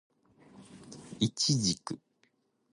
[1.19, 1.99] イチジク